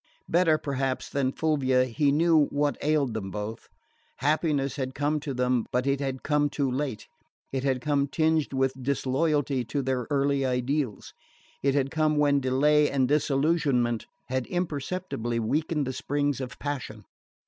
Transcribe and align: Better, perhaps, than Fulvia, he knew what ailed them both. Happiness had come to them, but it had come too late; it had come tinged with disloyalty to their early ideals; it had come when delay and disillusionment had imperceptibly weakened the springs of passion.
Better, 0.27 0.57
perhaps, 0.57 1.07
than 1.11 1.31
Fulvia, 1.31 1.85
he 1.85 2.11
knew 2.11 2.47
what 2.47 2.75
ailed 2.81 3.13
them 3.13 3.29
both. 3.29 3.69
Happiness 4.17 4.75
had 4.75 4.95
come 4.95 5.19
to 5.19 5.31
them, 5.31 5.67
but 5.71 5.85
it 5.85 5.99
had 5.99 6.23
come 6.23 6.49
too 6.49 6.71
late; 6.71 7.05
it 7.51 7.63
had 7.63 7.81
come 7.81 8.07
tinged 8.07 8.51
with 8.51 8.73
disloyalty 8.81 9.63
to 9.65 9.83
their 9.83 10.07
early 10.09 10.43
ideals; 10.43 11.13
it 11.61 11.75
had 11.75 11.91
come 11.91 12.17
when 12.17 12.39
delay 12.39 12.89
and 12.89 13.07
disillusionment 13.07 14.07
had 14.25 14.47
imperceptibly 14.47 15.37
weakened 15.39 15.85
the 15.85 15.93
springs 15.93 16.41
of 16.41 16.57
passion. 16.57 17.05